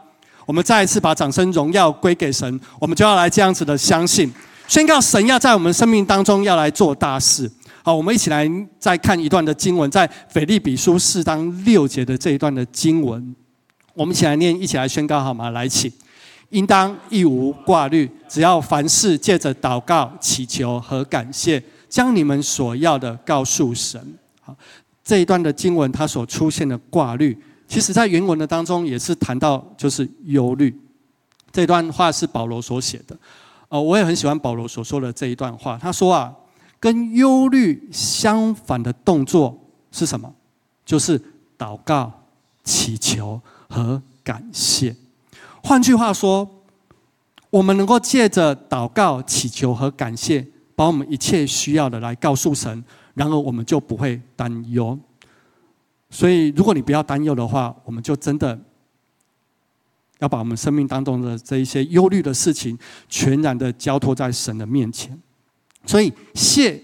[0.46, 4.32] 我们再一次把掌声荣耀归给神，我们就要来这样子的相信，
[4.67, 7.50] 宣告神要在我们生命当中要来做大事。
[7.86, 13.36] 好，我们一起来再看一段的经文，在腓利比书四章六节的这一段的经文，
[13.93, 15.50] 我们一起来念，一起来宣告好吗？
[15.50, 15.91] 来，请，
[16.52, 24.02] 应当一无挂虑，只要凡事借着祷告、祈求和感谢，将你们所要的告诉神。
[24.39, 24.56] 好，
[25.04, 30.74] 这一段的经文它所出现的挂虑，其实在原文的当中也是谈到就是忧虑。
[31.52, 33.17] 这段话是保罗所写的，
[33.67, 36.34] 呃，我也很喜欢保罗所说的这一段话，他说啊。
[36.84, 39.58] 跟忧虑相反的动作
[39.89, 40.36] 是什么？
[40.84, 41.17] 就是
[41.58, 42.12] 祷告、
[42.65, 44.93] 祈求和感谢。
[45.63, 46.46] 换句话说，
[47.50, 55.00] 我们能够借着祷告、祈求和感谢，把我们一切需要的来告诉神，然而我们就不会担忧。
[56.10, 58.60] 所以，如果你不要担忧的话，我们就真的
[60.19, 65.17] 要把我们生命当中的这一些忧虑的事情，全然的交托在神的面前。
[65.86, 66.82] 所以，卸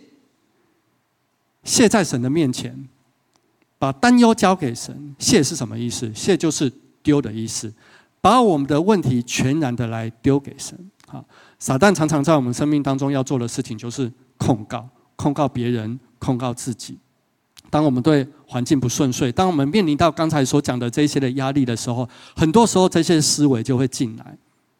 [1.63, 2.87] 卸在神的面前，
[3.77, 5.15] 把担忧交给神。
[5.17, 6.13] 卸是什么意思？
[6.13, 7.73] 卸就是丢的意思，
[8.19, 10.77] 把我们的问题全然的来丢给神。
[11.07, 11.23] 好，
[11.57, 16.97] 撒旦常常在我们生命当中要做的事情，就是控告、控告别人、控告自己。
[17.69, 24.37] 当我们对环境不顺遂，当我们面临到刚才所讲的这些的压力的时候，很多时候这些思维就会进来。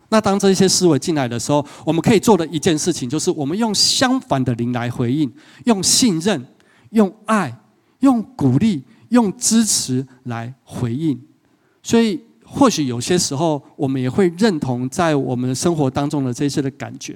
[0.10, 5.32] 那当这些思维进来的时候，我们可以做的一件事情，就是我们用相反的灵来回应，
[5.66, 6.44] 用信任、
[6.92, 7.56] 用爱、
[8.00, 11.20] 用鼓励、用支持来回应。
[11.84, 17.16] 所以，或许有些时候，我们也会认同在我们生活当中的这些的感觉。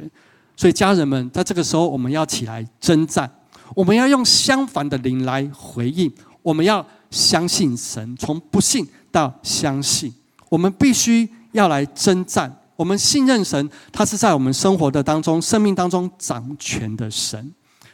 [0.55, 3.29] 所以，家人们，在这个时候，我们要起来征战。
[3.75, 6.11] 我们要用相反的灵来回应。
[6.43, 10.13] 我们要相信神，从不信到相信。
[10.49, 12.55] 我们必须要来征战。
[12.75, 17.53] 我们信任神，他是在我们生活的当中、生命当中掌权的神。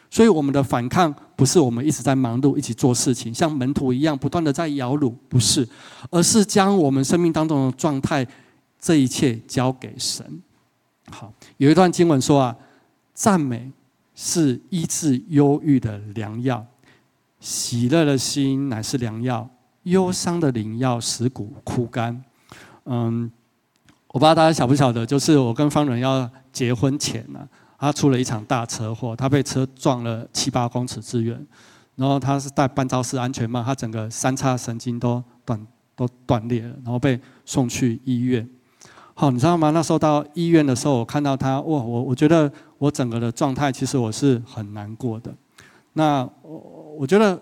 [0.10, 5.68] 所以，我们的反抗不是我们一直在忙碌、一起做事情，像门徒一样不断的在摇橹，不是，
[6.10, 8.26] 而是将我们生命当中的状态，
[8.80, 10.42] 这一切交给神。
[11.12, 12.56] 好，有一段经文说啊，
[13.14, 13.72] 赞美。
[14.22, 16.66] 是医治忧郁的良药，
[17.40, 19.50] 喜乐的心乃是良药，
[19.84, 22.22] 忧伤的灵药使骨枯干。
[22.84, 23.32] 嗯，
[24.12, 31.40] 我不知道大家晓不晓得，就是我跟方仁要结婚前呢，他出了一场大车祸，他被车撞了七八公尺之远，
[31.96, 38.50] 然后他是戴半罩式安全帽，他整个三叉神经都断都断裂了，然后被送去医院。
[39.14, 39.70] 好，你知道吗？
[39.70, 45.32] 那时候到医院的时候，我看到他，哇，我我觉得我整个的状态其实我是很难过的。
[45.94, 47.40] 那我我觉得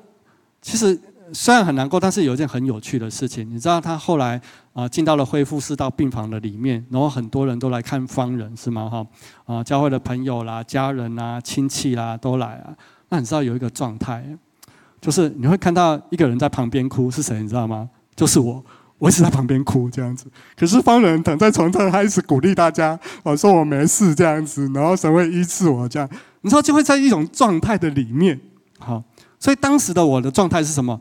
[0.61, 0.99] 其实
[1.33, 4.39] 虽然很难过，但是有一件很有趣的事情，你知道他后来
[4.73, 8.89] 啊进到了恢复室到病房的里面，然后很多人都来看方人是吗？
[8.89, 9.05] 哈
[9.45, 12.75] 啊，教会的朋友啦、家人啦、亲戚啦都来啊。
[13.09, 14.25] 那你知道有一个状态，
[15.01, 17.41] 就是你会看到一个人在旁边哭，是谁？
[17.41, 17.89] 你知道吗？
[18.15, 18.63] 就是我。
[18.99, 26.09] 我一直在旁边哭这样子，可是方人躺在床上，他一直鼓励大家，我说我没事这样子，然后神会医治我这样，
[26.41, 28.41] 你知道就会在一种状态的里面，
[28.79, 29.03] 好，
[29.39, 30.99] 所以当时的我的状态是什么？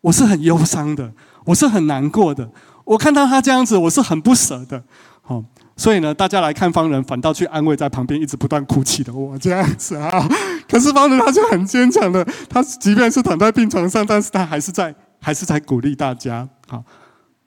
[0.00, 1.12] 我是很忧伤的，
[1.44, 2.50] 我是很难过的，
[2.84, 4.82] 我看到他这样子，我是很不舍的，
[5.22, 5.42] 好，
[5.76, 10.28] 所以呢，大家来看方人，反倒去安慰在旁边一直不断哭泣的我这样子啊，
[10.68, 16.84] 可是方人他就很坚强的，他即便是躺在病床上，但是他还是在还是在鼓励大家，好。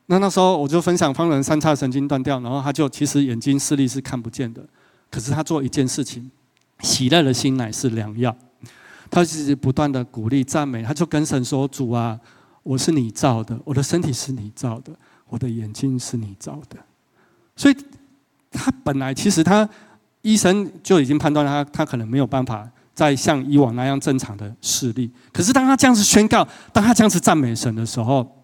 [0.08, 4.62] 那那时候我就分享方人三叉神经断掉，然后他就其实眼睛视力是看不见的，
[5.10, 6.30] 可是他做一件事情，
[6.82, 8.36] 喜乐的心乃是良药。
[9.10, 12.20] 他其实不断的鼓励赞美，他就跟神说：“主啊，
[12.63, 14.91] 我是你造的，我的身体是你造的，
[15.28, 16.78] 我的眼睛是你造的。”
[17.56, 17.76] 所以
[18.52, 19.67] 他本来其实他
[20.21, 25.12] 医生就已经判断他他可能没有办法再像以往那样正常的视力。
[25.32, 28.38] 可是当他这样子宣告，当他这样子赞美神的时候。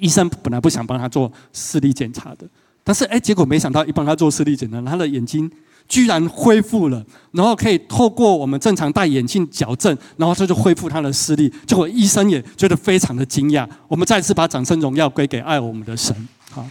[0.00, 2.48] 医生本来不想帮他做视力检查的，
[2.82, 5.50] 但是哎，结果没想到一帮他做视力检查，他的眼睛
[5.88, 11.52] 居然恢复了，然后可以透过我们正常戴眼镜矫正，然后他就恢复他的视力。
[11.66, 13.68] 结果医生也觉得非常的惊讶。
[13.88, 16.16] 我们再次把掌声荣耀归给爱我们的神。
[16.50, 16.66] 好，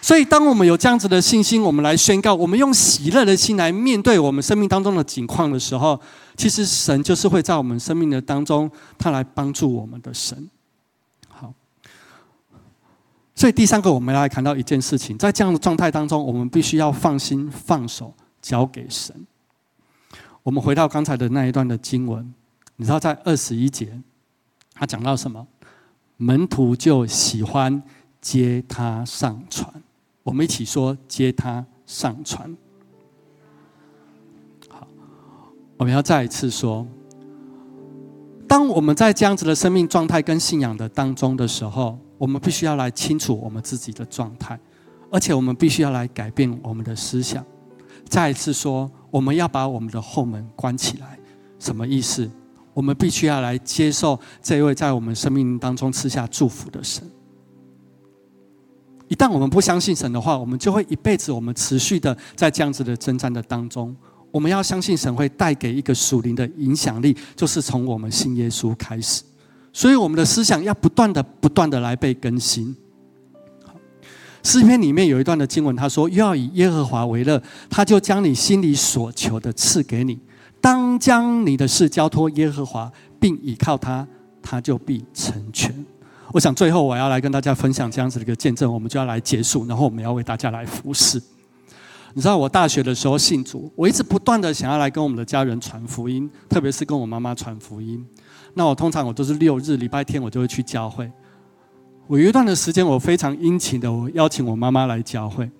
[0.00, 6.00] 所以当我们有这样子的信心，我们来宣告，我们用喜乐的心来面对我们生命当中的境况的时候，
[6.36, 10.48] 其实神就是会在我们生命的当中，他来帮助我们的神。
[11.28, 11.52] 好
[13.34, 19.26] 所以第三个，我们来看到一件事情，在这样的状态当中，我们必须要放心放手交给神。
[20.42, 22.34] 我们回到刚才的那一段的经文，
[22.76, 23.98] 你知道在二十一节，
[24.74, 25.46] 他讲到什么？
[26.18, 27.82] 门徒就喜欢
[28.20, 29.72] 接他上船。
[30.22, 32.54] 我们一起说：接他上船。
[34.68, 34.86] 好，
[35.78, 36.86] 我们要再一次说，
[38.46, 41.98] 当我们在这样子的生命状态跟信仰的当中的时候。
[42.16, 44.58] 我们必须要来清楚我们自己的状态，
[45.10, 47.44] 而且我们必须要来改变我们的思想。
[48.14, 51.18] 再一次说，我们要把我们的后门关起来，
[51.58, 52.30] 什么意思？
[52.72, 57.02] 我们必须要来接受这位在我们生命当中赐下祝福的神。
[59.08, 63.92] 一旦我们不相信神的话，我们就会一辈子我们持续的在这样子的征战的当中。
[64.30, 69.24] 我们要相信神会带给一个属灵的影响力，就是从我们信耶稣开始。
[69.72, 72.76] 所以，我们的思想要不断的、不断的来被更新。
[74.44, 80.20] 诗篇里面有一段的经文，他说：“要以耶和华为乐，他就将你心里所求的赐给你。
[80.60, 84.06] 当将你的事交托耶和华，并倚靠他，
[84.42, 85.74] 他就必成全。
[86.30, 91.20] 我想最后我要来跟大家分享这样子的一个见证，我们就要来结束，然后我们要为大家来服侍。
[92.12, 98.04] 你知道我大学的时候信主，我一直不断的想要来跟我们的家人传福音，特别是跟我妈妈传福音。
[98.52, 101.10] 那我通常我都是六日礼拜天我就会去教会。
[102.06, 105.50] 我有一段的时间，我非常殷勤的我邀请我妈妈来教会，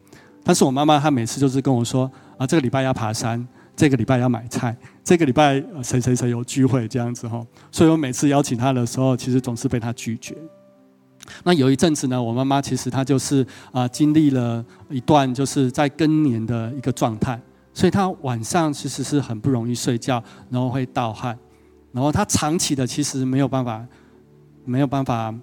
[0.43, 7.43] 但是我妈妈她每次就是跟我说啊，这个礼拜要爬山，这个礼拜要买菜，这个礼拜谁谁谁有聚会这样子哈，
[7.73, 10.37] 所以我每次邀请她的时候，其实总是被她拒绝。
[11.45, 17.41] 那有一阵子呢，我妈妈其实她就是啊经历了一段就是在更年的一个状态，
[17.73, 21.39] 所以她晚上其实是很不容易睡觉，然后会盗汗，
[21.91, 23.83] 然后她长期的其实没有办法
[24.67, 25.35] 没有办法。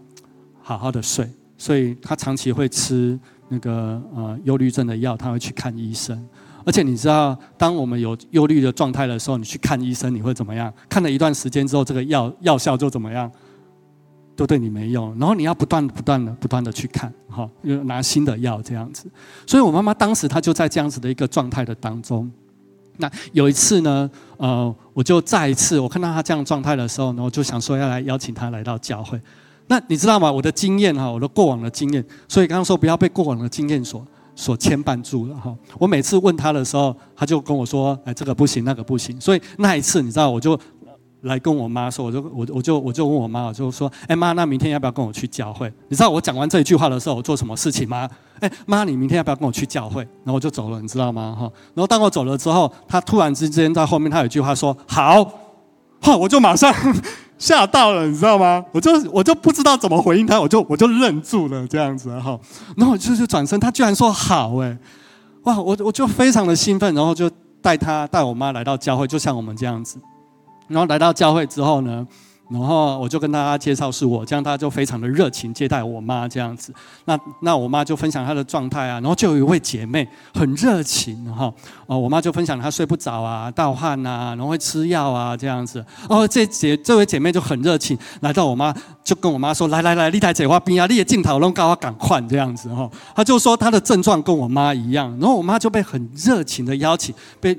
[0.62, 6.28] 好好的睡，所以他长期会吃那个呃忧虑症的药，他会去看医生。
[6.64, 10.72] 而且你知道，当我们有忧虑的状态的时候，你去看医生，你会怎么样？
[10.88, 13.30] 看了一段时间之后，这个药药效就怎么样，
[14.36, 15.10] 都对你没用。
[15.18, 19.10] 然后你要不断不断的不断的去看，哈，又拿新的药这样子。
[19.48, 22.32] 所以我妈妈当时她就在这样子的一个状态的当中。
[22.98, 24.08] 那有一次呢，
[24.38, 29.20] 呃，我就再一次我看到她这样状态的时候，然后就想说要来邀请她来到教会。
[29.72, 30.30] 那你知道吗？
[30.30, 34.06] 我的经验哈，我的过往的经验，所以刚刚说不要被过往的经验所
[34.36, 35.56] 所牵绊住了哈。
[35.80, 40.60] 我每次问他的时候，他就跟我说：“哎，这个不行，那个不行。”所以那一次，你知道，我就
[41.22, 48.10] 来跟我妈说，我就我我就我就问我妈，我就说：“哎妈，那明天要不要跟我去教会？”你知道我讲完这一句话的时候，我做什么事情吗？
[48.42, 50.02] 哎妈，你明天要不要跟我去教会？
[50.26, 51.34] 然后我就走了，你知道吗？
[51.40, 51.50] 哈。
[51.74, 55.24] 然后当我走了之后，他突然之间在后面，他有一句话说：“好。”
[56.04, 56.74] 哈，我就马上。
[57.42, 58.64] 吓到了，你知道吗？
[58.72, 62.40] 我就我就不知道怎么回应他，我就我就愣住了这样子哈。
[62.78, 64.78] 然后我就就转身，他居然说好哎，
[65.46, 65.60] 哇！
[65.60, 67.28] 我我就非常的兴奋，然后就
[67.60, 69.98] 带他带我妈来到教会，就像我们这样子。
[70.68, 72.06] 然后来到教会之后呢？
[72.52, 76.74] 然后我就跟大家介绍是我，这样大家就非常的热情接待我妈这样子。
[77.06, 81.52] 那那我妈就分享她的状态啊，然后就有一位姐妹很热情哈，
[81.86, 85.84] 哦，我妈就分享她睡不着啊、盗汗呐，然后会吃药啊这样子。
[86.10, 88.74] 哦，这姐这位姐妹就很热情，来到我妈
[89.04, 97.58] 就跟我妈说：“来来来，立台姐花冰啊，立也镜头弄高啊，赶快这样子哈。”她就说她的症状跟我妈一样，然后我妈就被很热情的邀请被。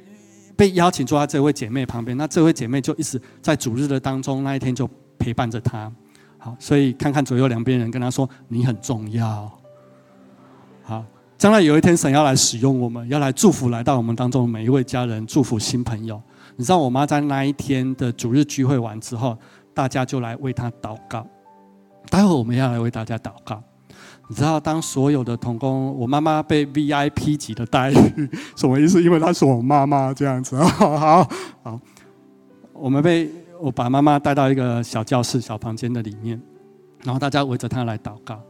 [0.63, 4.89] 被邀请坐在这位姐妹旁边，那这位姐妹就一直在主日的当中，那一天就
[5.19, 5.93] 陪伴着她。
[6.39, 9.51] 好，所以看看左右两边人，跟她说：“你很重要。”
[10.85, 11.05] 好，
[11.37, 16.23] 将来有一天神要来使用我们，要来祝福来到我们当中每一位家人，祝福新朋友。
[16.55, 19.37] 你知道我妈在那一天的主日聚会完之后，
[19.75, 21.27] 大家就来为她祷告。
[22.09, 23.61] 待会我们要来为大家祷告。
[24.33, 29.03] 你知道，当所有的童工，我妈妈被 VIP 级的待遇，什么意思？
[29.03, 30.57] 因为她是我妈妈这样子。
[30.65, 31.29] 好
[31.63, 31.79] 好，
[32.73, 33.31] 我们被
[33.61, 36.41] 我把妈妈带到一个小教室、小房间的里面，
[37.05, 38.41] 然后大家围着她来祷告。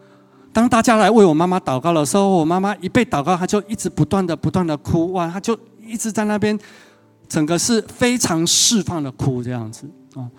[0.53, 6.57] 当大家来为我妈妈祷告的时候，我妈妈一被祷告，她就一直不断的、不断的哭，哇，她就一直在那边，
[7.28, 10.30] 整个是非常释放的哭这样子啊。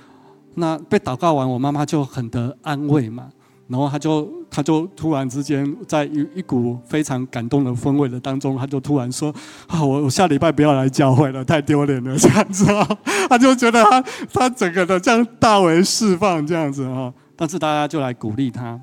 [0.56, 3.28] 那被祷告完，我妈妈就很得安慰嘛。
[3.74, 9.34] 然后他就他就突然之间在一一股非常感动的氛围的当中，他就突然说
[9.66, 12.88] ：“啊，我我下礼拜不要来教会了，太丢脸了。”这样子啊，
[13.28, 14.00] 他就觉得他
[14.32, 17.12] 他整个的这样大为释放这样子啊。
[17.36, 18.80] 但是大家就来鼓励他。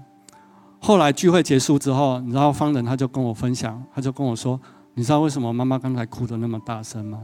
[0.81, 4.61] 后来聚会结束之后，你知道方人他就跟我分享，他就跟我说
[4.95, 7.21] ：“你知道为什么妈妈刚才哭的那么大声吗？”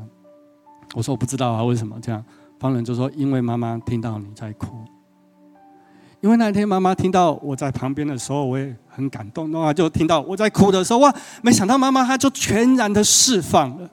[0.94, 2.24] 我说：“我不知道啊，为什么这样？”
[2.60, 4.68] 方人就说：“因为妈妈听到你在哭。”
[6.26, 9.48] 因为那一天妈妈听到我在旁边的时候，我也很感动。
[9.52, 11.14] 然后就听到我在哭的时候，哇！
[11.40, 13.88] 没想到妈妈她就全然的释放了，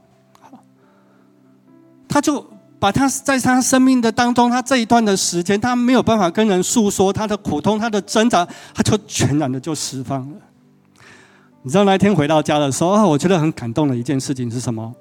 [2.10, 2.44] 她就
[2.80, 10.38] 把她在她生命的当中，她这一段的时间，她没有办法跟人诉说她的苦痛、她的挣扎，她就全然的就释放了。
[11.62, 14.92] 你知道那一天回到家的时候，我觉得很感动的一件事情是什么？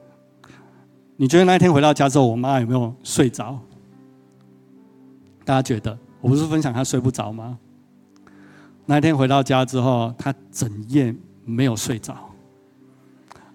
[1.17, 3.59] 你觉得那一天回到家之后，我妈有没有睡着？
[5.47, 5.97] 大家觉得？
[6.23, 7.59] 我不是分享他睡不着吗？
[8.87, 11.15] 那一天回到家之后，他整夜
[11.45, 12.31] 没有睡着，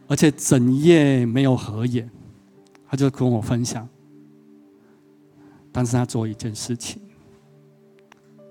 [0.08, 2.10] 而且整夜没有合眼。
[2.90, 3.88] 他就跟我分享，
[5.72, 7.02] 但是他做一件事情，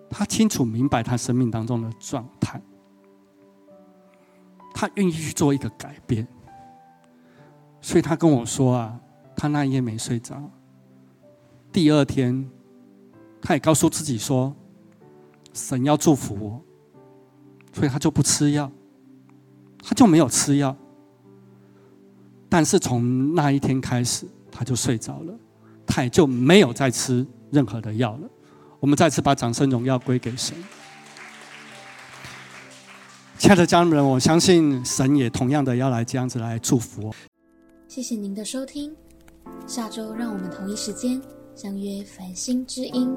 [0.08, 2.60] 他清楚明白他生命当中的状态，
[4.74, 6.26] 他愿意去做一个改变。
[7.82, 8.98] 所以他跟我说啊，
[9.36, 10.50] 他那一夜没睡着，
[11.70, 12.50] 第二天。
[13.46, 14.52] 他也告诉自己说
[15.54, 16.60] ：“神要祝福我，
[17.72, 18.68] 所以他就不吃药，
[19.80, 20.76] 他就没有吃药。
[22.48, 25.32] 但是从那一天开始，他就睡着了，
[25.86, 28.28] 他也就没有再吃任何的药了。
[28.80, 30.56] 我们再次把掌声荣耀归给神。
[33.38, 37.14] 亲爱的家人们，我相信神也同样的要来这样子来祝福我。
[37.86, 38.92] 谢谢您的收听，
[39.68, 41.22] 下周让我们同一时间
[41.56, 43.16] 相约繁星之音。